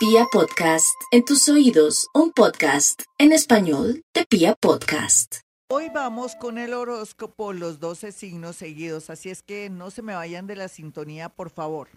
Pia 0.00 0.24
Podcast, 0.32 0.98
en 1.10 1.26
tus 1.26 1.46
oídos, 1.50 2.08
un 2.14 2.32
podcast 2.32 3.02
en 3.18 3.32
español 3.32 4.02
de 4.14 4.24
Pia 4.24 4.54
Podcast. 4.54 5.40
Hoy 5.68 5.90
vamos 5.92 6.34
con 6.36 6.56
el 6.56 6.72
horóscopo, 6.72 7.52
los 7.52 7.80
12 7.80 8.10
signos 8.10 8.56
seguidos, 8.56 9.10
así 9.10 9.28
es 9.28 9.42
que 9.42 9.68
no 9.68 9.90
se 9.90 10.00
me 10.00 10.14
vayan 10.14 10.46
de 10.46 10.56
la 10.56 10.68
sintonía, 10.68 11.28
por 11.28 11.50
favor. 11.50 11.88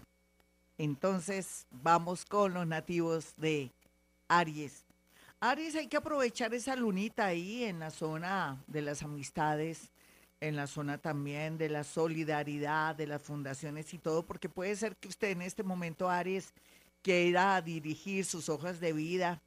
Entonces, 0.76 1.66
vamos 1.70 2.26
con 2.26 2.52
los 2.52 2.66
nativos 2.66 3.32
de 3.38 3.72
Aries. 4.28 4.84
Aries, 5.40 5.74
hay 5.74 5.86
que 5.86 5.96
aprovechar 5.96 6.52
esa 6.52 6.76
lunita 6.76 7.24
ahí 7.24 7.64
en 7.64 7.78
la 7.78 7.90
zona 7.90 8.62
de 8.66 8.82
las 8.82 9.02
amistades, 9.02 9.90
en 10.42 10.56
la 10.56 10.66
zona 10.66 10.98
también 10.98 11.56
de 11.56 11.70
la 11.70 11.84
solidaridad, 11.84 12.94
de 12.96 13.06
las 13.06 13.22
fundaciones 13.22 13.94
y 13.94 13.98
todo, 13.98 14.26
porque 14.26 14.50
puede 14.50 14.76
ser 14.76 14.94
que 14.94 15.08
usted 15.08 15.30
en 15.30 15.40
este 15.40 15.62
momento, 15.62 16.10
Aries, 16.10 16.52
quiera 17.04 17.60
dirigir 17.60 18.24
sus 18.24 18.48
hojas 18.48 18.80
de 18.80 18.94
vida 18.94 19.42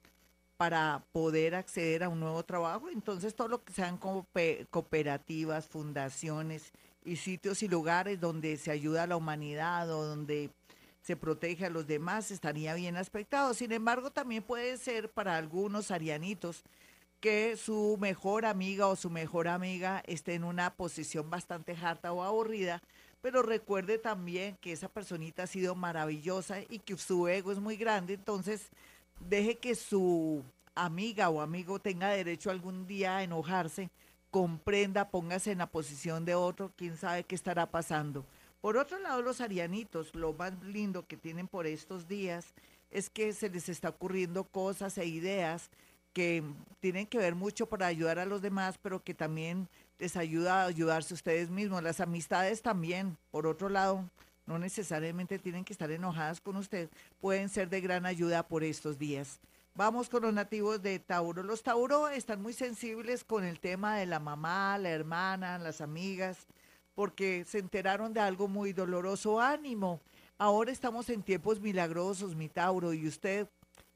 para 0.57 1.03
poder 1.11 1.55
acceder 1.55 2.03
a 2.03 2.09
un 2.09 2.19
nuevo 2.19 2.43
trabajo. 2.43 2.87
Entonces, 2.89 3.35
todo 3.35 3.47
lo 3.47 3.63
que 3.63 3.73
sean 3.73 3.97
cooperativas, 3.97 5.67
fundaciones 5.67 6.71
y 7.03 7.15
sitios 7.15 7.63
y 7.63 7.67
lugares 7.67 8.19
donde 8.21 8.57
se 8.57 8.69
ayuda 8.69 9.03
a 9.03 9.07
la 9.07 9.17
humanidad 9.17 9.89
o 9.89 10.05
donde 10.05 10.51
se 11.01 11.15
protege 11.15 11.65
a 11.65 11.69
los 11.71 11.87
demás 11.87 12.29
estaría 12.29 12.75
bien 12.75 12.95
aspectado. 12.95 13.55
Sin 13.55 13.71
embargo, 13.71 14.11
también 14.11 14.43
puede 14.43 14.77
ser 14.77 15.09
para 15.09 15.35
algunos 15.35 15.89
arianitos 15.89 16.63
que 17.19 17.57
su 17.57 17.97
mejor 17.99 18.45
amiga 18.45 18.85
o 18.85 18.95
su 18.95 19.09
mejor 19.09 19.47
amiga 19.47 20.03
esté 20.05 20.35
en 20.35 20.43
una 20.43 20.75
posición 20.75 21.31
bastante 21.31 21.75
harta 21.81 22.11
o 22.13 22.21
aburrida, 22.21 22.83
pero 23.21 23.41
recuerde 23.41 23.97
también 23.97 24.57
que 24.61 24.71
esa 24.71 24.87
personita 24.87 25.43
ha 25.43 25.47
sido 25.47 25.75
maravillosa 25.75 26.61
y 26.69 26.79
que 26.79 26.97
su 26.97 27.27
ego 27.27 27.51
es 27.51 27.59
muy 27.59 27.77
grande, 27.77 28.13
entonces 28.13 28.69
deje 29.19 29.55
que 29.55 29.75
su 29.75 30.43
amiga 30.75 31.29
o 31.29 31.41
amigo 31.41 31.79
tenga 31.79 32.09
derecho 32.09 32.51
algún 32.51 32.85
día 32.87 33.17
a 33.17 33.23
enojarse, 33.23 33.89
comprenda, 34.31 35.09
póngase 35.09 35.51
en 35.51 35.57
la 35.59 35.67
posición 35.67 36.25
de 36.25 36.35
otro, 36.35 36.71
quién 36.75 36.97
sabe 36.97 37.23
qué 37.23 37.35
estará 37.35 37.65
pasando. 37.65 38.25
Por 38.61 38.77
otro 38.77 38.99
lado, 38.99 39.21
los 39.21 39.41
arianitos, 39.41 40.13
lo 40.13 40.33
más 40.33 40.53
lindo 40.63 41.05
que 41.07 41.17
tienen 41.17 41.47
por 41.47 41.67
estos 41.67 42.07
días 42.07 42.53
es 42.91 43.09
que 43.09 43.33
se 43.33 43.49
les 43.49 43.69
está 43.69 43.89
ocurriendo 43.89 44.43
cosas 44.43 44.97
e 44.97 45.05
ideas 45.05 45.69
que 46.13 46.43
tienen 46.79 47.05
que 47.05 47.19
ver 47.19 47.35
mucho 47.35 47.67
para 47.67 47.87
ayudar 47.87 48.17
a 48.19 48.25
los 48.25 48.41
demás, 48.41 48.79
pero 48.81 49.03
que 49.03 49.13
también 49.13 49.67
les 49.99 50.15
ayuda 50.15 50.63
a 50.63 50.67
ayudarse 50.67 51.13
ustedes 51.13 51.49
mismos. 51.49 51.83
Las 51.83 51.99
amistades 51.99 52.61
también, 52.61 53.17
por 53.31 53.47
otro 53.47 53.69
lado, 53.69 54.09
no 54.45 54.57
necesariamente 54.57 55.39
tienen 55.39 55.65
que 55.65 55.73
estar 55.73 55.91
enojadas 55.91 56.39
con 56.39 56.55
usted, 56.55 56.89
pueden 57.19 57.49
ser 57.49 57.69
de 57.69 57.81
gran 57.81 58.05
ayuda 58.05 58.47
por 58.47 58.63
estos 58.63 58.97
días. 58.97 59.39
Vamos 59.75 60.09
con 60.09 60.23
los 60.23 60.33
nativos 60.33 60.81
de 60.81 60.97
Tauro. 60.97 61.43
Los 61.43 61.61
Tauro 61.61 62.07
están 62.07 62.41
muy 62.41 62.53
sensibles 62.53 63.23
con 63.23 63.43
el 63.43 63.59
tema 63.59 63.97
de 63.97 64.07
la 64.07 64.19
mamá, 64.19 64.77
la 64.79 64.89
hermana, 64.89 65.59
las 65.59 65.81
amigas, 65.81 66.47
porque 66.95 67.45
se 67.45 67.59
enteraron 67.59 68.13
de 68.13 68.19
algo 68.19 68.47
muy 68.47 68.73
doloroso. 68.73 69.39
Ánimo. 69.39 70.01
Ahora 70.39 70.71
estamos 70.71 71.09
en 71.09 71.21
tiempos 71.21 71.59
milagrosos, 71.59 72.35
mi 72.35 72.49
Tauro, 72.49 72.93
y 72.93 73.07
usted 73.07 73.47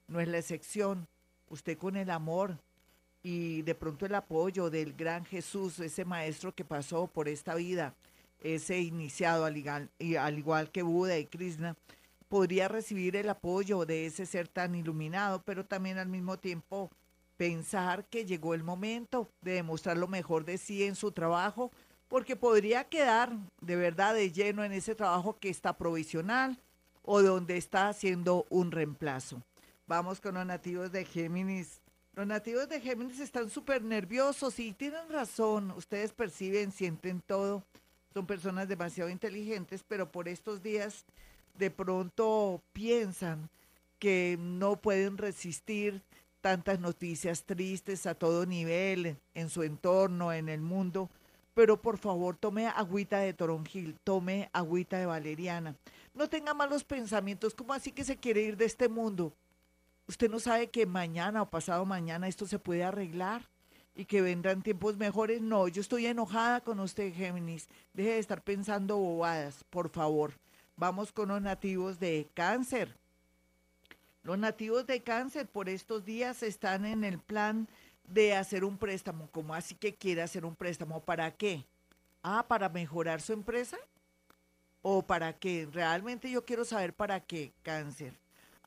no 0.07 0.19
es 0.19 0.27
la 0.27 0.38
excepción 0.38 1.07
usted 1.49 1.77
con 1.77 1.95
el 1.95 2.09
amor 2.09 2.57
y 3.23 3.61
de 3.61 3.75
pronto 3.75 4.05
el 4.05 4.16
apoyo 4.16 4.69
del 4.69 4.94
gran 4.94 5.25
Jesús, 5.25 5.80
ese 5.80 6.05
maestro 6.05 6.53
que 6.53 6.66
pasó 6.66 7.08
por 7.08 7.28
esta 7.28 7.55
vida, 7.55 7.94
ese 8.41 8.80
iniciado 8.80 9.45
al 9.45 9.58
igual, 9.58 9.89
al 10.19 10.38
igual 10.38 10.72
que 10.72 10.81
Buda 10.81 11.17
y 11.17 11.25
Krishna, 11.25 11.75
podría 12.28 12.67
recibir 12.67 13.16
el 13.16 13.30
apoyo 13.30 13.86
de 13.86 14.05
ese 14.05 14.25
ser 14.25 14.47
tan 14.47 14.73
iluminado, 14.73 15.41
pero 15.44 15.66
también 15.66 15.97
al 15.97 16.08
mismo 16.08 16.38
tiempo 16.38 16.89
pensar 17.38 18.05
que 18.05 18.25
llegó 18.25 18.53
el 18.53 18.63
momento 18.63 19.30
de 19.41 19.53
demostrar 19.53 19.97
lo 19.97 20.08
mejor 20.08 20.45
de 20.45 20.58
sí 20.58 20.83
en 20.83 20.95
su 20.95 21.11
trabajo, 21.11 21.72
porque 22.07 22.35
podría 22.35 22.85
quedar 22.85 23.34
de 23.62 23.75
verdad 23.75 24.13
de 24.13 24.31
lleno 24.31 24.63
en 24.63 24.72
ese 24.72 24.96
trabajo 24.96 25.38
que 25.40 25.50
está 25.50 25.78
provisional 25.78 26.57
o 27.03 27.22
donde 27.22 27.57
está 27.57 27.90
haciendo 27.90 28.46
un 28.50 28.72
reemplazo. 28.72 29.41
Vamos 29.88 30.22
con 30.22 30.35
los 30.35 30.46
nativos 30.46 30.91
de 30.91 31.03
Géminis. 31.03 31.81
Los 32.13 32.27
nativos 32.27 32.67
de 32.67 32.81
Géminis 32.81 33.22
están 33.22 33.49
súper 33.49 33.83
nerviosos 33.83 34.59
y 34.59 34.73
tienen 34.73 35.09
razón. 35.09 35.72
Ustedes 35.72 36.11
perciben, 36.11 36.73
sienten 36.73 37.22
todo. 37.22 37.63
Son 38.13 38.25
personas 38.25 38.67
demasiado 38.67 39.09
inteligentes, 39.09 39.85
pero 39.88 40.11
por 40.11 40.27
estos 40.27 40.61
días 40.61 41.05
de 41.57 41.72
pronto 41.72 42.61
piensan 42.73 43.49
que 43.97 44.38
no 44.39 44.75
pueden 44.75 45.17
resistir 45.17 46.01
tantas 46.41 46.81
noticias 46.81 47.44
tristes 47.44 48.05
a 48.05 48.16
todo 48.16 48.45
nivel, 48.45 49.16
en 49.33 49.49
su 49.49 49.63
entorno, 49.63 50.33
en 50.33 50.49
el 50.49 50.59
mundo. 50.59 51.09
Pero 51.53 51.81
por 51.81 51.97
favor, 51.97 52.35
tome 52.35 52.67
agüita 52.67 53.19
de 53.19 53.33
toronjil, 53.33 53.95
tome 54.03 54.49
agüita 54.51 54.97
de 54.97 55.05
valeriana. 55.05 55.75
No 56.13 56.28
tenga 56.28 56.53
malos 56.53 56.83
pensamientos. 56.83 57.53
¿Cómo 57.53 57.73
así 57.73 57.93
que 57.93 58.03
se 58.03 58.17
quiere 58.17 58.41
ir 58.41 58.57
de 58.57 58.66
este 58.66 58.89
mundo? 58.89 59.31
Usted 60.07 60.29
no 60.29 60.39
sabe 60.39 60.69
que 60.69 60.85
mañana 60.85 61.41
o 61.41 61.50
pasado 61.50 61.85
mañana 61.85 62.28
esto 62.28 62.45
se 62.45 62.59
puede 62.59 62.84
arreglar 62.84 63.47
y 63.95 64.06
que 64.06 64.22
vendrán 64.22 64.62
tiempos 64.62 64.97
mejores. 64.97 65.41
No, 65.41 65.67
yo 65.67 65.81
estoy 65.81 66.06
enojada 66.06 66.62
con 66.62 66.79
usted, 66.79 67.13
Géminis. 67.13 67.67
Deje 67.94 68.11
de 68.11 68.19
estar 68.19 68.41
pensando 68.41 68.97
bobadas, 68.97 69.63
por 69.69 69.90
favor. 69.90 70.34
Vamos 70.75 71.11
con 71.11 71.29
los 71.29 71.41
nativos 71.41 72.00
de 72.00 72.28
cáncer. 72.34 72.95
Los 74.23 74.38
nativos 74.38 74.85
de 74.85 75.01
cáncer 75.01 75.47
por 75.47 75.69
estos 75.69 76.06
días 76.06 76.44
están 76.44 76.85
en 76.85 77.03
el 77.03 77.19
plan 77.19 77.67
de 78.07 78.35
hacer 78.35 78.63
un 78.63 78.78
préstamo. 78.78 79.29
¿Cómo 79.31 79.53
así 79.53 79.75
que 79.75 79.95
quiere 79.95 80.22
hacer 80.22 80.45
un 80.45 80.56
préstamo? 80.56 81.01
¿Para 81.01 81.31
qué? 81.31 81.66
Ah, 82.23 82.45
para 82.47 82.69
mejorar 82.69 83.22
su 83.22 83.34
empresa. 83.34 83.78
¿O 84.81 85.01
para 85.03 85.34
qué? 85.34 85.67
Realmente 85.72 86.29
yo 86.29 86.44
quiero 86.44 86.66
saber 86.66 86.94
para 86.94 87.19
qué, 87.19 87.51
cáncer. 87.61 88.13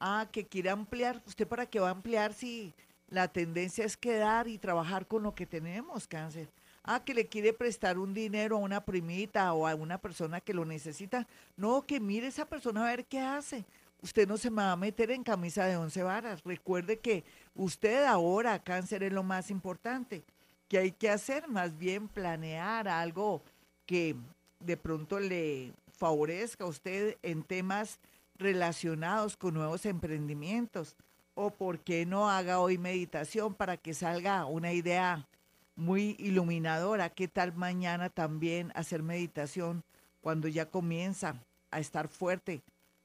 Ah, 0.06 0.28
que 0.30 0.44
quiere 0.44 0.68
ampliar. 0.68 1.22
¿Usted 1.26 1.48
para 1.48 1.64
qué 1.64 1.80
va 1.80 1.88
a 1.88 1.92
ampliar 1.92 2.34
si 2.34 2.74
la 3.08 3.26
tendencia 3.26 3.86
es 3.86 3.96
quedar 3.96 4.48
y 4.48 4.58
trabajar 4.58 5.06
con 5.06 5.22
lo 5.22 5.34
que 5.34 5.46
tenemos, 5.46 6.06
cáncer? 6.06 6.50
Ah, 6.82 7.02
que 7.02 7.14
le 7.14 7.26
quiere 7.26 7.54
prestar 7.54 7.98
un 7.98 8.12
dinero 8.12 8.56
a 8.56 8.58
una 8.58 8.84
primita 8.84 9.50
o 9.54 9.66
a 9.66 9.74
una 9.74 9.96
persona 9.96 10.42
que 10.42 10.52
lo 10.52 10.66
necesita. 10.66 11.26
No, 11.56 11.86
que 11.86 12.00
mire 12.00 12.26
esa 12.26 12.44
persona 12.44 12.82
a 12.82 12.90
ver 12.90 13.06
qué 13.06 13.18
hace. 13.18 13.64
Usted 14.02 14.28
no 14.28 14.36
se 14.36 14.50
me 14.50 14.60
va 14.60 14.72
a 14.72 14.76
meter 14.76 15.10
en 15.10 15.24
camisa 15.24 15.64
de 15.64 15.78
once 15.78 16.02
varas. 16.02 16.44
Recuerde 16.44 16.98
que 16.98 17.24
usted 17.54 18.04
ahora, 18.04 18.58
cáncer, 18.58 19.04
es 19.04 19.12
lo 19.14 19.22
más 19.22 19.50
importante. 19.50 20.22
que 20.68 20.76
hay 20.76 20.92
que 20.92 21.08
hacer? 21.08 21.48
Más 21.48 21.78
bien 21.78 22.08
planear 22.08 22.88
algo 22.88 23.42
que 23.86 24.16
de 24.60 24.76
pronto 24.76 25.18
le 25.18 25.72
favorezca 25.96 26.64
a 26.64 26.66
usted 26.66 27.16
en 27.22 27.42
temas 27.42 27.98
relacionados 28.36 29.36
con 29.36 29.54
nuevos 29.54 29.86
emprendimientos. 29.86 30.96
O 31.34 31.50
por 31.50 31.80
qué 31.80 32.06
no 32.06 32.30
haga 32.30 32.60
hoy 32.60 32.78
meditación 32.78 33.54
para 33.54 33.76
que 33.76 33.92
salga 33.92 34.44
una 34.44 34.72
idea 34.72 35.26
muy 35.74 36.14
iluminadora. 36.18 37.10
¿Qué 37.10 37.26
tal 37.26 37.54
mañana 37.54 38.08
también 38.08 38.70
hacer 38.74 39.02
meditación 39.02 39.82
cuando 40.20 40.46
ya 40.46 40.66
comienza 40.66 41.42
a 41.70 41.80
estar 41.80 42.08
fuerte 42.08 42.62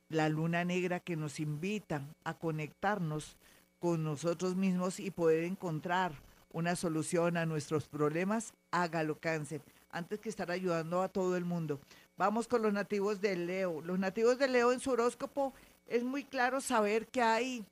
la 0.09 0.29
luna 0.29 0.63
negra 0.63 0.99
que 0.99 1.15
nos 1.15 1.39
invita 1.39 2.03
a 2.23 2.35
conectarnos 2.35 3.35
con 3.79 4.03
nosotros 4.03 4.55
mismos 4.55 4.99
y 4.99 5.09
poder 5.09 5.43
encontrar 5.43 6.13
una 6.51 6.75
solución 6.75 7.37
a 7.37 7.45
nuestros 7.45 7.87
problemas? 7.87 8.53
Hágalo 8.71 9.19
cáncer 9.19 9.61
antes 9.91 10.19
que 10.19 10.29
estar 10.29 10.51
ayudando 10.51 11.01
a 11.01 11.09
todo 11.09 11.35
el 11.35 11.45
mundo. 11.45 11.79
Vamos 12.19 12.49
con 12.49 12.61
los 12.61 12.73
nativos 12.73 13.21
de 13.21 13.33
Leo. 13.37 13.79
Los 13.79 13.97
nativos 13.97 14.37
de 14.37 14.49
Leo 14.49 14.73
en 14.73 14.81
su 14.81 14.91
horóscopo 14.91 15.53
es 15.87 16.03
muy 16.03 16.25
claro 16.25 16.59
saber 16.59 17.07
que 17.07 17.21
hay 17.21 17.63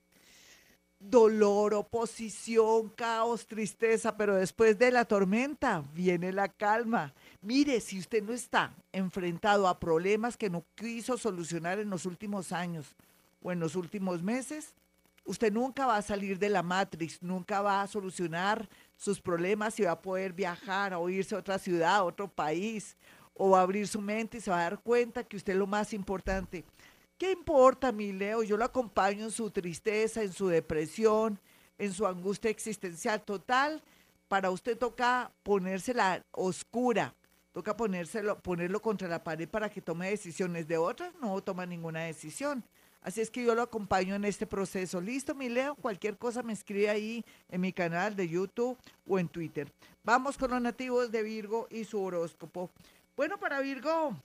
dolor, 1.01 1.73
oposición, 1.73 2.87
caos, 2.87 3.45
tristeza, 3.45 4.15
pero 4.15 4.35
después 4.35 4.79
de 4.79 4.89
la 4.89 5.03
tormenta 5.03 5.83
viene 5.93 6.31
la 6.31 6.47
calma. 6.47 7.13
Mire, 7.41 7.81
si 7.81 7.99
usted 7.99 8.23
no 8.23 8.31
está 8.31 8.73
enfrentado 8.93 9.67
a 9.67 9.81
problemas 9.81 10.37
que 10.37 10.49
no 10.49 10.63
quiso 10.75 11.17
solucionar 11.17 11.79
en 11.79 11.89
los 11.89 12.05
últimos 12.05 12.53
años 12.53 12.95
o 13.41 13.51
en 13.51 13.59
los 13.59 13.75
últimos 13.75 14.23
meses, 14.23 14.75
usted 15.25 15.51
nunca 15.51 15.85
va 15.85 15.97
a 15.97 16.01
salir 16.01 16.39
de 16.39 16.47
la 16.47 16.63
Matrix, 16.63 17.21
nunca 17.21 17.61
va 17.61 17.81
a 17.81 17.87
solucionar 17.87 18.69
sus 18.95 19.19
problemas 19.19 19.77
y 19.77 19.83
va 19.83 19.91
a 19.91 20.01
poder 20.01 20.31
viajar 20.31 20.93
o 20.93 21.09
irse 21.09 21.35
a 21.35 21.39
otra 21.39 21.59
ciudad, 21.59 21.95
a 21.97 22.03
otro 22.05 22.29
país 22.29 22.95
o 23.37 23.51
va 23.51 23.59
a 23.59 23.63
abrir 23.63 23.87
su 23.87 24.01
mente 24.01 24.37
y 24.37 24.41
se 24.41 24.51
va 24.51 24.59
a 24.59 24.63
dar 24.63 24.79
cuenta 24.79 25.23
que 25.23 25.37
usted 25.37 25.53
es 25.53 25.59
lo 25.59 25.67
más 25.67 25.93
importante. 25.93 26.65
¿Qué 27.17 27.31
importa, 27.31 27.91
mi 27.91 28.13
Leo? 28.13 28.43
Yo 28.43 28.57
lo 28.57 28.65
acompaño 28.65 29.25
en 29.25 29.31
su 29.31 29.49
tristeza, 29.49 30.21
en 30.21 30.33
su 30.33 30.47
depresión, 30.47 31.39
en 31.77 31.93
su 31.93 32.05
angustia 32.05 32.51
existencial 32.51 33.21
total. 33.23 33.83
Para 34.27 34.51
usted 34.51 34.77
toca 34.77 35.31
ponérsela 35.41 36.21
oscura, 36.31 37.15
toca 37.53 37.75
ponérselo, 37.77 38.39
ponerlo 38.39 38.81
contra 38.81 39.07
la 39.07 39.23
pared 39.23 39.47
para 39.49 39.69
que 39.69 39.81
tome 39.81 40.09
decisiones. 40.09 40.67
De 40.67 40.77
otras 40.77 41.13
no 41.21 41.41
toma 41.41 41.65
ninguna 41.65 42.01
decisión. 42.01 42.63
Así 43.01 43.21
es 43.21 43.31
que 43.31 43.43
yo 43.43 43.55
lo 43.55 43.61
acompaño 43.61 44.15
en 44.15 44.25
este 44.25 44.45
proceso. 44.45 44.99
Listo, 44.99 45.33
mi 45.33 45.49
Leo, 45.49 45.75
cualquier 45.75 46.17
cosa 46.17 46.43
me 46.43 46.53
escribe 46.53 46.89
ahí 46.89 47.23
en 47.47 47.61
mi 47.61 47.71
canal 47.71 48.15
de 48.15 48.27
YouTube 48.27 48.77
o 49.07 49.17
en 49.17 49.29
Twitter. 49.29 49.71
Vamos 50.03 50.37
con 50.37 50.51
los 50.51 50.61
nativos 50.61 51.11
de 51.11 51.23
Virgo 51.23 51.67
y 51.71 51.85
su 51.85 52.01
horóscopo. 52.01 52.69
Bueno, 53.17 53.39
para 53.39 53.61
Virgo, 53.61 54.15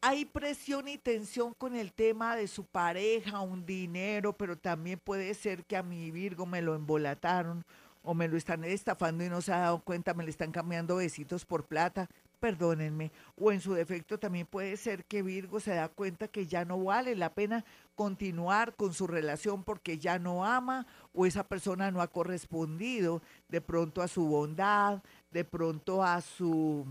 hay 0.00 0.24
presión 0.24 0.88
y 0.88 0.96
tensión 0.96 1.52
con 1.52 1.76
el 1.76 1.92
tema 1.92 2.34
de 2.34 2.48
su 2.48 2.64
pareja, 2.64 3.40
un 3.40 3.66
dinero, 3.66 4.32
pero 4.32 4.56
también 4.56 4.98
puede 4.98 5.34
ser 5.34 5.62
que 5.66 5.76
a 5.76 5.82
mi 5.82 6.10
Virgo 6.10 6.46
me 6.46 6.62
lo 6.62 6.74
embolataron 6.74 7.62
o 8.02 8.14
me 8.14 8.26
lo 8.26 8.38
están 8.38 8.64
estafando 8.64 9.22
y 9.22 9.28
no 9.28 9.42
se 9.42 9.52
ha 9.52 9.58
dado 9.58 9.80
cuenta, 9.80 10.14
me 10.14 10.24
le 10.24 10.30
están 10.30 10.50
cambiando 10.50 10.96
besitos 10.96 11.44
por 11.44 11.66
plata, 11.66 12.08
perdónenme. 12.40 13.12
O 13.36 13.52
en 13.52 13.60
su 13.60 13.74
defecto 13.74 14.18
también 14.18 14.46
puede 14.46 14.78
ser 14.78 15.04
que 15.04 15.20
Virgo 15.20 15.60
se 15.60 15.74
da 15.74 15.90
cuenta 15.90 16.28
que 16.28 16.46
ya 16.46 16.64
no 16.64 16.82
vale 16.82 17.14
la 17.16 17.34
pena 17.34 17.66
continuar 17.94 18.74
con 18.76 18.94
su 18.94 19.06
relación 19.06 19.62
porque 19.62 19.98
ya 19.98 20.18
no 20.18 20.46
ama 20.46 20.86
o 21.12 21.26
esa 21.26 21.46
persona 21.46 21.90
no 21.90 22.00
ha 22.00 22.08
correspondido 22.08 23.20
de 23.50 23.60
pronto 23.60 24.00
a 24.00 24.08
su 24.08 24.26
bondad, 24.26 25.02
de 25.30 25.44
pronto 25.44 26.02
a 26.02 26.22
su 26.22 26.86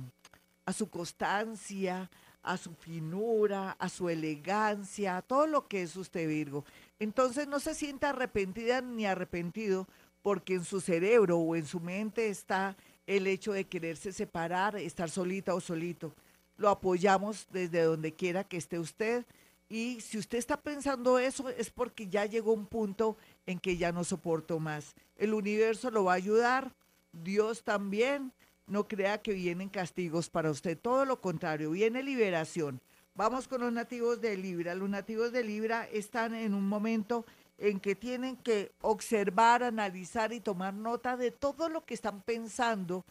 a 0.65 0.73
su 0.73 0.89
constancia, 0.89 2.09
a 2.45 2.57
su 2.57 2.73
finura, 2.73 3.71
a 3.71 3.89
su 3.89 4.09
elegancia, 4.09 5.17
a 5.17 5.21
todo 5.21 5.47
lo 5.47 5.67
que 5.67 5.81
es 5.81 5.95
usted 5.95 6.27
Virgo. 6.27 6.63
Entonces 6.99 7.47
no 7.47 7.59
se 7.59 7.75
sienta 7.75 8.09
arrepentida 8.09 8.81
ni 8.81 9.05
arrepentido 9.05 9.87
porque 10.21 10.55
en 10.55 10.63
su 10.63 10.81
cerebro 10.81 11.37
o 11.37 11.55
en 11.55 11.65
su 11.65 11.79
mente 11.79 12.29
está 12.29 12.75
el 13.07 13.27
hecho 13.27 13.51
de 13.53 13.65
quererse 13.65 14.11
separar, 14.11 14.75
estar 14.75 15.09
solita 15.09 15.53
o 15.53 15.61
solito. 15.61 16.13
Lo 16.57 16.69
apoyamos 16.69 17.47
desde 17.51 17.83
donde 17.83 18.13
quiera 18.13 18.43
que 18.43 18.57
esté 18.57 18.79
usted 18.79 19.25
y 19.67 19.99
si 20.01 20.17
usted 20.17 20.37
está 20.37 20.57
pensando 20.57 21.19
eso 21.19 21.49
es 21.49 21.69
porque 21.69 22.07
ya 22.07 22.25
llegó 22.25 22.53
un 22.53 22.67
punto 22.67 23.17
en 23.45 23.59
que 23.59 23.77
ya 23.77 23.91
no 23.91 24.03
soporto 24.03 24.59
más. 24.59 24.95
El 25.17 25.33
universo 25.33 25.89
lo 25.91 26.05
va 26.05 26.13
a 26.13 26.17
ayudar, 26.17 26.73
Dios 27.11 27.63
también 27.63 28.31
no 28.67 28.87
crea 28.87 29.21
que 29.21 29.33
vienen 29.33 29.69
castigos 29.69 30.29
para 30.29 30.51
usted, 30.51 30.77
todo 30.77 31.05
lo 31.05 31.21
contrario, 31.21 31.71
viene 31.71 32.03
liberación. 32.03 32.81
Vamos 33.13 33.47
con 33.47 33.61
los 33.61 33.71
nativos 33.71 34.19
de 34.19 34.35
Libra. 34.35 34.75
Los 34.75 34.89
nativos 34.89 35.31
de 35.31 35.43
Libra 35.43 35.87
están 35.91 36.35
en 36.35 36.53
un 36.53 36.67
momento 36.67 37.25
en 37.57 37.79
que 37.79 37.95
tienen 37.95 38.35
que 38.35 38.73
observar, 38.81 39.63
analizar 39.63 40.33
y 40.33 40.41
tomar 40.41 40.73
nota 40.73 41.15
de 41.15 41.31
todo 41.31 41.69
lo 41.69 41.85
que 41.85 41.93
están 41.93 42.21
pensando 42.21 43.05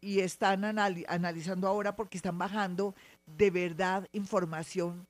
y 0.00 0.20
están 0.20 0.64
analizando 0.64 1.68
ahora 1.68 1.94
porque 1.94 2.16
están 2.16 2.38
bajando 2.38 2.94
de 3.26 3.50
verdad 3.50 4.08
información 4.12 5.06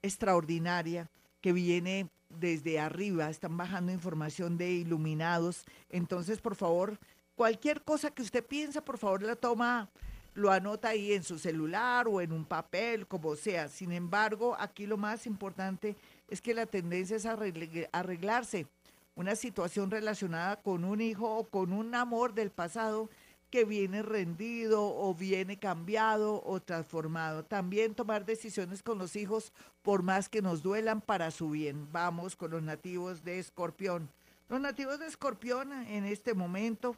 extraordinaria 0.00 1.10
que 1.40 1.52
viene 1.52 2.08
desde 2.28 2.80
arriba, 2.80 3.28
están 3.28 3.56
bajando 3.56 3.92
información 3.92 4.56
de 4.56 4.70
iluminados. 4.72 5.64
Entonces, 5.90 6.40
por 6.40 6.56
favor, 6.56 6.98
Cualquier 7.42 7.82
cosa 7.82 8.12
que 8.12 8.22
usted 8.22 8.46
piensa, 8.46 8.84
por 8.84 8.98
favor, 8.98 9.20
la 9.20 9.34
toma, 9.34 9.88
lo 10.32 10.52
anota 10.52 10.90
ahí 10.90 11.12
en 11.12 11.24
su 11.24 11.40
celular 11.40 12.06
o 12.06 12.20
en 12.20 12.30
un 12.30 12.44
papel, 12.44 13.04
como 13.08 13.34
sea. 13.34 13.68
Sin 13.68 13.90
embargo, 13.90 14.54
aquí 14.60 14.86
lo 14.86 14.96
más 14.96 15.26
importante 15.26 15.96
es 16.28 16.40
que 16.40 16.54
la 16.54 16.66
tendencia 16.66 17.16
es 17.16 17.26
arreglarse. 17.26 18.68
Una 19.16 19.34
situación 19.34 19.90
relacionada 19.90 20.62
con 20.62 20.84
un 20.84 21.00
hijo 21.00 21.36
o 21.36 21.42
con 21.42 21.72
un 21.72 21.96
amor 21.96 22.32
del 22.32 22.52
pasado 22.52 23.10
que 23.50 23.64
viene 23.64 24.02
rendido 24.02 24.80
o 24.80 25.12
viene 25.12 25.58
cambiado 25.58 26.44
o 26.46 26.62
transformado. 26.62 27.44
También 27.44 27.96
tomar 27.96 28.24
decisiones 28.24 28.84
con 28.84 28.98
los 28.98 29.16
hijos 29.16 29.52
por 29.82 30.04
más 30.04 30.28
que 30.28 30.42
nos 30.42 30.62
duelan 30.62 31.00
para 31.00 31.32
su 31.32 31.50
bien. 31.50 31.88
Vamos 31.90 32.36
con 32.36 32.52
los 32.52 32.62
nativos 32.62 33.24
de 33.24 33.40
Escorpión. 33.40 34.08
Los 34.48 34.60
nativos 34.60 35.00
de 35.00 35.08
Escorpión 35.08 35.72
en 35.72 36.04
este 36.04 36.34
momento 36.34 36.96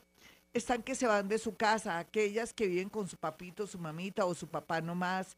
están 0.55 0.83
que 0.83 0.95
se 0.95 1.07
van 1.07 1.29
de 1.29 1.39
su 1.39 1.57
casa, 1.57 1.99
aquellas 1.99 2.55
que 2.55 2.69
viven 2.69 2.89
con 2.89 3.09
su 3.09 3.17
papito, 3.17 3.67
su 3.67 3.79
mamita 3.79 4.25
o 4.25 4.35
su 4.35 4.47
papá 4.47 4.81
nomás, 4.81 5.37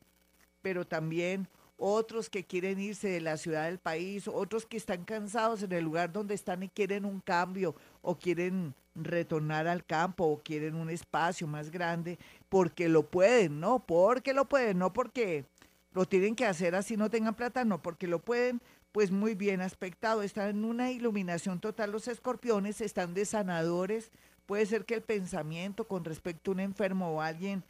pero 0.61 0.87
también 0.87 1.49
otros 1.79 2.31
que 2.31 2.45
quieren 2.45 2.79
irse 2.79 3.09
de 3.09 3.21
la 3.21 3.37
ciudad 3.37 3.65
del 3.65 3.79
país, 3.79 4.29
otros 4.29 4.67
que 4.67 4.77
están 4.77 5.05
cansados 5.05 5.63
en 5.63 5.73
el 5.73 5.85
lugar 5.85 6.13
donde 6.13 6.35
están 6.35 6.63
y 6.63 6.69
quieren 6.69 7.05
un 7.05 7.21
cambio 7.21 7.75
o 8.03 8.17
quieren 8.17 8.75
retornar 8.95 9.67
al 9.67 9.85
campo 9.85 10.25
o 10.25 10.43
quieren 10.43 10.75
un 10.75 10.91
espacio 10.91 11.47
más 11.47 11.71
grande 11.71 12.19
porque 12.49 12.89
lo 12.89 13.07
pueden, 13.11 13.61
no 13.61 13.81
porque 13.81 14.33
lo 14.33 14.47
pueden, 14.47 14.79
no 14.79 14.93
porque 14.93 15.45
lo 15.93 16.07
tienen 16.07 16.35
que 16.35 16.47
hacer 16.47 16.75
así 16.75 16.97
no 16.97 17.11
tengan 17.11 17.35
plata, 17.35 17.65
no 17.65 17.83
porque 17.83 18.07
lo 18.07 18.19
pueden, 18.21 18.61
pues 18.93 19.11
muy 19.11 19.35
bien 19.35 19.61
aspectado, 19.61 20.23
están 20.23 20.51
en 20.51 20.65
una 20.65 20.91
iluminación 20.91 21.61
total 21.61 21.93
los 21.93 22.09
escorpiones, 22.09 22.81
están 22.81 23.13
de 23.13 23.27
sanadores, 23.27 24.11
Puede 24.47 24.65
ser 24.67 24.85
que 24.85 24.95
el 24.95 25.03
pensamiento 25.03 25.87
con 25.87 26.05
respecto 26.05 26.51
a 26.51 26.55
un 26.55 26.61
enfermo 26.61 27.11
o 27.11 27.21
alguien 27.21 27.63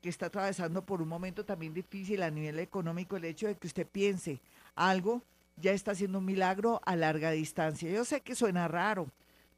que 0.00 0.08
está 0.08 0.26
atravesando 0.26 0.84
por 0.84 1.02
un 1.02 1.08
momento 1.08 1.44
también 1.44 1.74
difícil 1.74 2.22
a 2.22 2.30
nivel 2.30 2.58
económico, 2.58 3.16
el 3.16 3.24
hecho 3.24 3.48
de 3.48 3.56
que 3.56 3.66
usted 3.66 3.86
piense 3.86 4.40
algo 4.74 5.22
ya 5.56 5.72
está 5.72 5.90
haciendo 5.90 6.18
un 6.18 6.24
milagro 6.24 6.80
a 6.84 6.96
larga 6.96 7.32
distancia. 7.32 7.90
Yo 7.90 8.04
sé 8.04 8.20
que 8.20 8.34
suena 8.34 8.66
raro, 8.68 9.08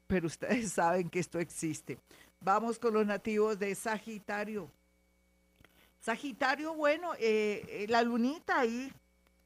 pero 0.07 0.27
ustedes 0.27 0.73
saben 0.73 1.09
que 1.09 1.19
esto 1.19 1.39
existe. 1.39 1.97
Vamos 2.41 2.77
con 2.77 2.93
los 2.93 3.05
nativos 3.05 3.57
de 3.57 3.73
Sagitario. 3.73 4.69
Sagitario, 6.01 6.73
bueno, 6.73 7.13
eh, 7.15 7.65
eh, 7.69 7.85
la 7.87 8.01
lunita 8.01 8.59
ahí 8.59 8.91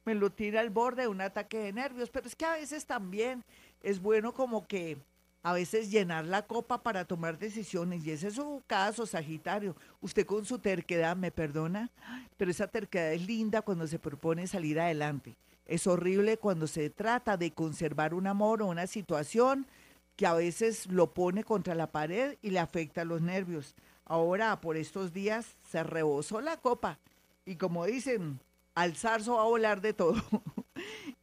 me 0.04 0.14
lo 0.14 0.30
tira 0.30 0.60
al 0.60 0.70
borde 0.70 1.02
de 1.02 1.08
un 1.08 1.20
ataque 1.20 1.58
de 1.58 1.72
nervios, 1.72 2.10
pero 2.10 2.26
es 2.26 2.34
que 2.34 2.44
a 2.44 2.54
veces 2.54 2.84
también 2.84 3.44
es 3.82 4.00
bueno 4.00 4.32
como 4.34 4.66
que 4.66 4.96
a 5.42 5.52
veces 5.52 5.90
llenar 5.90 6.24
la 6.24 6.46
copa 6.46 6.82
para 6.82 7.04
tomar 7.04 7.38
decisiones, 7.38 8.04
y 8.04 8.10
ese 8.10 8.28
es 8.28 8.34
su 8.34 8.62
caso, 8.66 9.06
Sagitario. 9.06 9.76
Usted 10.00 10.26
con 10.26 10.44
su 10.44 10.58
terquedad, 10.58 11.16
me 11.16 11.30
perdona, 11.30 11.90
pero 12.36 12.50
esa 12.50 12.66
terquedad 12.66 13.12
es 13.12 13.26
linda 13.26 13.62
cuando 13.62 13.86
se 13.86 13.98
propone 13.98 14.46
salir 14.46 14.80
adelante. 14.80 15.36
Es 15.66 15.86
horrible 15.86 16.38
cuando 16.38 16.66
se 16.66 16.90
trata 16.90 17.36
de 17.36 17.52
conservar 17.52 18.14
un 18.14 18.26
amor 18.26 18.62
o 18.62 18.66
una 18.66 18.86
situación 18.86 19.66
que 20.16 20.26
a 20.26 20.34
veces 20.34 20.86
lo 20.86 21.14
pone 21.14 21.44
contra 21.44 21.74
la 21.74 21.92
pared 21.92 22.36
y 22.42 22.50
le 22.50 22.58
afecta 22.58 23.04
los 23.04 23.20
nervios. 23.20 23.76
Ahora, 24.04 24.60
por 24.60 24.76
estos 24.76 25.12
días, 25.12 25.56
se 25.70 25.82
rebosó 25.84 26.40
la 26.40 26.56
copa. 26.56 26.98
Y 27.44 27.56
como 27.56 27.84
dicen, 27.84 28.40
al 28.74 28.96
zarzo 28.96 29.34
va 29.36 29.42
a 29.42 29.46
volar 29.46 29.80
de 29.80 29.92
todo. 29.92 30.14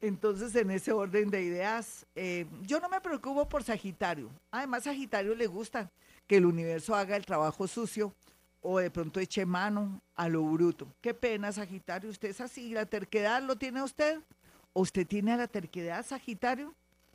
Entonces, 0.06 0.54
en 0.54 0.70
ese 0.70 0.92
orden 0.92 1.30
de 1.30 1.42
ideas, 1.42 2.06
eh, 2.14 2.46
yo 2.62 2.78
no 2.80 2.88
me 2.88 3.00
preocupo 3.00 3.48
por 3.48 3.64
Sagitario. 3.64 4.30
Además, 4.50 4.84
Sagitario 4.84 5.34
le 5.34 5.46
gusta 5.46 5.90
que 6.26 6.36
el 6.36 6.46
universo 6.46 6.94
haga 6.94 7.16
el 7.16 7.26
trabajo 7.26 7.66
sucio 7.66 8.12
o 8.62 8.78
de 8.78 8.90
pronto 8.90 9.20
eche 9.20 9.44
mano 9.44 10.00
a 10.14 10.28
lo 10.28 10.42
bruto. 10.44 10.86
Qué 11.00 11.12
pena, 11.12 11.50
Sagitario. 11.50 12.10
Usted 12.10 12.28
es 12.28 12.40
así. 12.40 12.70
¿La 12.70 12.86
terquedad 12.86 13.42
lo 13.42 13.56
tiene 13.56 13.82
usted? 13.82 14.20
¿O 14.72 14.82
usted 14.82 15.06
tiene 15.06 15.36
la 15.36 15.48
terquedad, 15.48 16.04
Sagitario? 16.04 16.72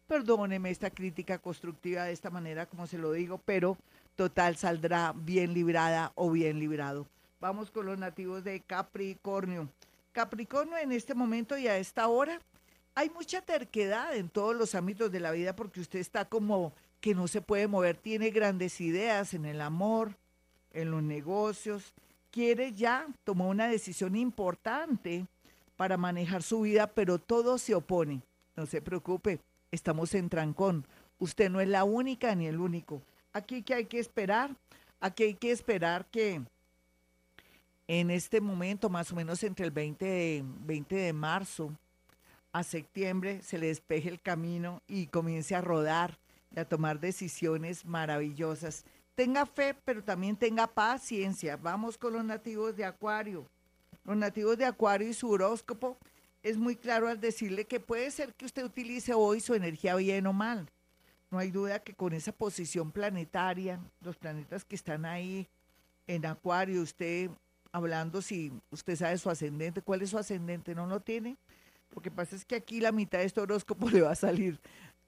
Perdóneme 0.08 0.70
esta 0.70 0.90
crítica 0.90 1.40
constructiva 1.40 2.04
de 2.04 2.12
esta 2.12 2.30
manera, 2.30 2.66
como 2.66 2.88
se 2.88 2.98
lo 2.98 3.14
digo, 3.14 3.40
pero 3.46 3.78
total 4.18 4.58
saldrá 4.58 5.14
bien 5.16 5.54
librada 5.54 6.12
o 6.16 6.30
bien 6.32 6.60
librado. 6.60 7.08
Vamos 7.40 7.72
con 7.72 7.86
los 7.86 7.98
nativos 7.98 8.44
de 8.44 8.60
Capricornio. 8.60 9.70
Capricornio 10.12 10.78
en 10.78 10.92
este 10.92 11.16
momento 11.16 11.58
y 11.58 11.68
a 11.68 11.78
esta 11.78 12.08
hora 12.10 12.42
hay 12.96 13.10
mucha 13.10 13.42
terquedad 13.42 14.16
en 14.16 14.30
todos 14.30 14.56
los 14.56 14.76
ámbitos 14.76 15.12
de 15.12 15.20
la 15.20 15.32
vida 15.32 15.56
porque 15.56 15.80
usted 15.80 16.00
está 16.00 16.26
como 16.26 16.74
que 17.00 17.16
no 17.16 17.28
se 17.28 17.42
puede 17.42 17.68
mover, 17.68 17.98
tiene 17.98 18.30
grandes 18.30 18.80
ideas 18.80 19.34
en 19.34 19.46
el 19.46 19.62
amor, 19.62 20.16
en 20.72 20.92
los 20.92 21.02
negocios, 21.02 21.94
quiere 22.30 22.74
ya 22.74 23.08
tomar 23.24 23.48
una 23.48 23.68
decisión 23.68 24.16
importante 24.16 25.26
para 25.76 25.98
manejar 25.98 26.44
su 26.44 26.62
vida, 26.62 26.88
pero 26.88 27.18
todo 27.18 27.58
se 27.58 27.74
opone. 27.74 28.22
No 28.56 28.66
se 28.66 28.82
preocupe, 28.82 29.40
estamos 29.72 30.14
en 30.14 30.30
trancón. 30.30 30.86
Usted 31.18 31.50
no 31.50 31.60
es 31.60 31.68
la 31.68 31.84
única 31.84 32.36
ni 32.36 32.48
el 32.48 32.60
único. 32.60 33.02
Aquí 33.34 33.64
que 33.64 33.74
hay 33.74 33.86
que 33.86 34.00
esperar, 34.00 34.56
aquí 35.00 35.24
hay 35.24 35.34
que 35.34 35.52
esperar 35.52 36.06
que 36.06 36.42
en 37.88 38.12
este 38.12 38.42
momento, 38.42 38.90
más 38.90 39.12
o 39.12 39.16
menos 39.16 39.44
entre 39.44 39.66
el 39.66 39.72
20 39.72 40.06
de, 40.06 40.44
20 40.46 40.96
de 40.96 41.14
marzo 41.14 41.74
a 42.54 42.64
septiembre 42.64 43.42
se 43.42 43.58
le 43.58 43.68
despeje 43.68 44.10
el 44.10 44.22
camino 44.22 44.82
y 44.88 45.08
comience 45.08 45.56
a 45.56 45.62
rodar 45.62 46.18
y 46.56 46.60
a 46.60 46.68
tomar 46.68 47.00
decisiones 47.00 47.86
maravillosas. 47.86 48.84
Tenga 49.16 49.46
fe, 49.46 49.76
pero 49.86 50.04
también 50.04 50.36
tenga 50.36 50.68
paciencia. 50.68 51.58
Vamos 51.58 51.98
con 51.98 52.14
los 52.14 52.24
nativos 52.24 52.76
de 52.76 52.86
Acuario. 52.86 53.46
Los 54.04 54.18
nativos 54.18 54.58
de 54.58 54.66
Acuario 54.66 55.08
y 55.08 55.14
su 55.14 55.30
horóscopo 55.30 55.98
es 56.44 56.58
muy 56.58 56.76
claro 56.76 57.08
al 57.08 57.20
decirle 57.20 57.66
que 57.66 57.80
puede 57.80 58.10
ser 58.12 58.34
que 58.34 58.46
usted 58.46 58.64
utilice 58.64 59.14
hoy 59.14 59.40
su 59.40 59.54
energía 59.54 59.96
bien 59.96 60.26
o 60.28 60.34
mal. 60.34 60.68
No 61.30 61.38
hay 61.40 61.52
duda 61.52 61.80
que 61.80 61.94
con 61.94 62.14
esa 62.14 62.32
posición 62.32 62.92
planetaria, 62.92 63.80
los 64.02 64.18
planetas 64.18 64.66
que 64.66 64.76
están 64.76 65.06
ahí 65.06 65.48
en 66.08 66.26
Acuario, 66.26 66.82
usted 66.82 67.30
hablando 67.72 68.22
si 68.22 68.52
usted 68.70 68.98
sabe 68.98 69.18
su 69.18 69.30
ascendente, 69.30 69.82
cuál 69.82 70.02
es 70.02 70.10
su 70.10 70.18
ascendente, 70.18 70.76
no 70.76 70.88
lo 70.88 71.00
tiene, 71.00 71.38
Lo 71.94 72.02
que 72.02 72.12
pasa 72.12 72.36
es 72.36 72.46
que 72.46 72.56
aquí 72.56 72.80
la 72.80 72.92
mitad 72.92 73.20
de 73.20 73.26
este 73.26 73.42
horóscopo 73.42 73.90
le 73.90 74.02
va 74.02 74.12
a 74.12 74.16
salir 74.16 74.60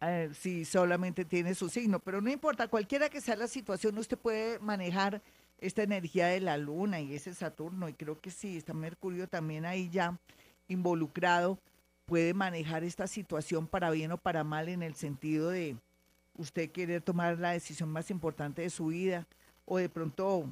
eh, 0.02 0.30
si 0.34 0.66
solamente 0.66 1.24
tiene 1.24 1.56
su 1.56 1.70
signo, 1.70 2.00
pero 2.00 2.22
no 2.22 2.30
importa, 2.30 2.68
cualquiera 2.68 3.10
que 3.10 3.22
sea 3.22 3.36
la 3.36 3.48
situación, 3.48 3.98
usted 3.98 4.18
puede 4.18 4.60
manejar 4.60 5.22
esta 5.60 5.82
energía 5.82 6.28
de 6.28 6.42
la 6.42 6.58
luna 6.58 7.00
y 7.00 7.14
ese 7.14 7.34
Saturno, 7.34 7.88
y 7.88 7.94
creo 7.94 8.20
que 8.20 8.30
sí, 8.30 8.58
está 8.58 8.74
Mercurio 8.74 9.30
también 9.30 9.66
ahí 9.66 9.90
ya 9.90 10.20
involucrado, 10.68 11.58
puede 12.06 12.34
manejar 12.34 12.84
esta 12.84 13.08
situación 13.08 13.66
para 13.66 13.90
bien 13.92 14.12
o 14.12 14.18
para 14.18 14.44
mal 14.44 14.68
en 14.68 14.84
el 14.84 14.96
sentido 14.96 15.50
de 15.50 15.78
usted 16.36 16.72
querer 16.72 17.02
tomar 17.02 17.40
la 17.40 17.52
decisión 17.52 17.90
más 17.90 18.12
importante 18.12 18.62
de 18.62 18.70
su 18.70 18.88
vida 18.88 19.26
o 19.66 19.78
de 19.78 19.88
pronto 19.88 20.50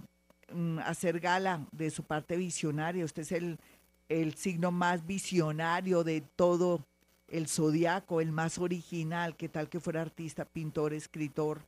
mm, 0.54 0.80
hacer 0.80 1.20
gala 1.20 1.66
de 1.72 1.90
su 1.90 2.04
parte 2.04 2.38
visionaria. 2.38 3.04
Usted 3.04 3.24
es 3.24 3.32
el, 3.34 3.60
el 4.12 4.36
signo 4.36 4.72
más 4.72 5.06
visionario 5.06 6.04
de 6.04 6.22
todo 6.22 6.86
el 7.30 7.48
zodiaco, 7.48 8.20
el 8.20 8.32
más 8.34 8.58
original, 8.58 9.38
que 9.38 9.48
tal 9.48 9.70
que 9.70 9.80
fuera 9.80 10.02
artista, 10.02 10.44
pintor, 10.44 10.94
escritor, 10.94 11.62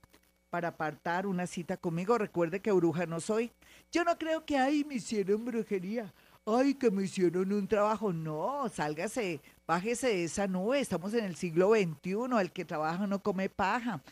para 0.51 0.69
apartar 0.69 1.27
una 1.27 1.47
cita 1.47 1.77
conmigo. 1.77 2.19
Recuerde 2.19 2.61
que 2.61 2.73
bruja 2.73 3.07
no 3.07 3.21
soy. 3.21 3.53
Yo 3.93 4.03
no 4.05 4.19
creo 4.19 4.45
que 4.45 4.59
ahí 4.59 4.85
me 4.85 4.97
hicieron 4.97 5.45
brujería. 5.45 6.13
Ay, 6.51 6.73
que 6.77 6.91
me 6.91 7.03
hicieron 7.03 7.53
un 7.53 7.69
trabajo. 7.69 8.11
No, 8.11 8.67
sálgase, 8.71 9.43
bájese 9.67 10.07
de 10.07 10.25
esa 10.25 10.47
nube. 10.47 10.81
Estamos 10.81 11.13
en 11.13 11.27
el 11.27 11.37
siglo 11.37 11.73
XXI. 11.75 12.41
El 12.41 12.53
que 12.53 12.65
trabaja 12.65 13.07
no 13.07 13.23
come 13.23 13.51
paja. 13.51 14.03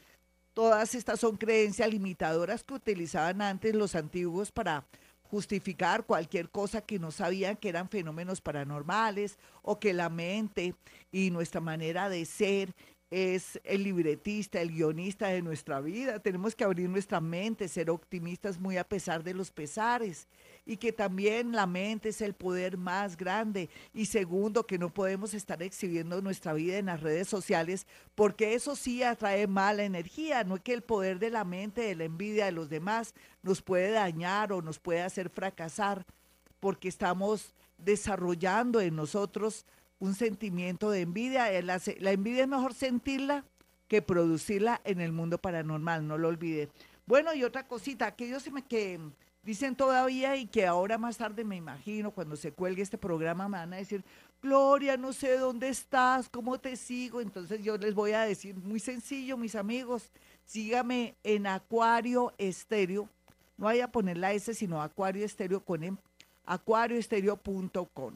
Todas 0.52 0.94
estas 0.94 1.18
son 1.18 1.38
creencias 1.38 1.90
limitadoras 1.90 2.62
que 2.62 2.74
utilizaban 2.74 3.40
antes 3.40 3.74
los 3.74 3.94
antiguos 3.94 4.52
para 4.52 4.84
justificar 5.22 6.04
cualquier 6.04 6.50
cosa 6.50 6.82
que 6.82 6.98
no 6.98 7.10
sabían 7.10 7.56
que 7.56 7.70
eran 7.70 7.88
fenómenos 7.88 8.42
paranormales 8.42 9.38
o 9.62 9.80
que 9.80 9.94
la 9.94 10.10
mente 10.10 10.74
y 11.10 11.30
nuestra 11.30 11.62
manera 11.62 12.10
de 12.10 12.26
ser 12.26 12.74
es 13.10 13.60
el 13.62 13.84
libretista, 13.84 14.60
el 14.60 14.72
guionista 14.72 15.28
de 15.28 15.40
nuestra 15.40 15.80
vida. 15.80 16.18
Tenemos 16.18 16.56
que 16.56 16.64
abrir 16.64 16.88
nuestra 16.88 17.20
mente, 17.20 17.68
ser 17.68 17.88
optimistas 17.88 18.58
muy 18.58 18.76
a 18.78 18.88
pesar 18.88 19.22
de 19.22 19.32
los 19.32 19.52
pesares 19.52 20.26
y 20.64 20.76
que 20.76 20.92
también 20.92 21.52
la 21.52 21.66
mente 21.66 22.08
es 22.08 22.20
el 22.20 22.34
poder 22.34 22.76
más 22.76 23.16
grande. 23.16 23.70
Y 23.94 24.06
segundo, 24.06 24.66
que 24.66 24.78
no 24.78 24.92
podemos 24.92 25.34
estar 25.34 25.62
exhibiendo 25.62 26.20
nuestra 26.20 26.52
vida 26.52 26.78
en 26.78 26.86
las 26.86 27.00
redes 27.00 27.28
sociales 27.28 27.86
porque 28.16 28.54
eso 28.54 28.74
sí 28.74 29.04
atrae 29.04 29.46
mala 29.46 29.84
energía. 29.84 30.42
No 30.42 30.56
es 30.56 30.62
que 30.62 30.72
el 30.72 30.82
poder 30.82 31.20
de 31.20 31.30
la 31.30 31.44
mente, 31.44 31.82
de 31.82 31.94
la 31.94 32.04
envidia 32.04 32.46
de 32.46 32.52
los 32.52 32.68
demás 32.68 33.14
nos 33.42 33.62
puede 33.62 33.92
dañar 33.92 34.52
o 34.52 34.62
nos 34.62 34.80
puede 34.80 35.02
hacer 35.02 35.30
fracasar 35.30 36.04
porque 36.58 36.88
estamos 36.88 37.54
desarrollando 37.78 38.80
en 38.80 38.96
nosotros 38.96 39.64
un 39.98 40.14
sentimiento 40.14 40.90
de 40.90 41.02
envidia. 41.02 41.50
La, 41.62 41.80
envidia 42.10 42.42
es 42.42 42.48
mejor 42.48 42.74
sentirla 42.74 43.44
que 43.88 44.02
producirla 44.02 44.80
en 44.84 45.00
el 45.00 45.12
mundo 45.12 45.38
paranormal, 45.38 46.06
no 46.06 46.18
lo 46.18 46.28
olvide. 46.28 46.68
Bueno, 47.06 47.34
y 47.34 47.44
otra 47.44 47.66
cosita, 47.68 48.06
aquellos 48.06 48.44
que 48.68 49.00
dicen 49.42 49.76
todavía 49.76 50.36
y 50.36 50.46
que 50.46 50.66
ahora 50.66 50.98
más 50.98 51.18
tarde 51.18 51.44
me 51.44 51.56
imagino, 51.56 52.10
cuando 52.10 52.34
se 52.34 52.52
cuelgue 52.52 52.82
este 52.82 52.98
programa, 52.98 53.48
me 53.48 53.58
van 53.58 53.72
a 53.74 53.76
decir, 53.76 54.04
Gloria, 54.42 54.96
no 54.96 55.12
sé 55.12 55.38
dónde 55.38 55.68
estás, 55.68 56.28
cómo 56.28 56.58
te 56.58 56.76
sigo. 56.76 57.20
Entonces 57.20 57.62
yo 57.62 57.78
les 57.78 57.94
voy 57.94 58.12
a 58.12 58.22
decir, 58.22 58.56
muy 58.56 58.80
sencillo, 58.80 59.36
mis 59.36 59.54
amigos, 59.54 60.10
sígame 60.44 61.14
en 61.22 61.46
Acuario 61.46 62.32
Estéreo. 62.38 63.08
No 63.56 63.66
vaya 63.66 63.86
a 63.86 63.92
poner 63.92 64.18
la 64.18 64.32
S, 64.32 64.52
sino 64.52 64.82
Acuario 64.82 65.24
Estéreo 65.24 65.60
con 65.60 65.82
em, 65.82 65.96
acuarioestereo.com. 66.44 68.14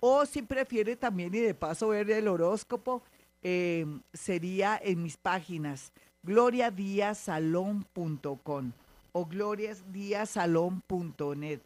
O 0.00 0.26
si 0.26 0.42
prefiere 0.42 0.96
también 0.96 1.32
y 1.34 1.38
de 1.38 1.54
paso 1.54 1.88
ver 1.88 2.10
el 2.10 2.26
horóscopo, 2.26 3.02
eh, 3.42 3.86
sería 4.12 4.78
en 4.82 5.02
mis 5.02 5.16
páginas 5.16 5.92
gloriadiasalón.com 6.22 8.72
o 9.12 9.26
gloriasdiasalón.net. 9.26 11.60